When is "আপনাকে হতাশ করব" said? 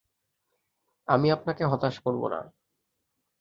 1.31-2.21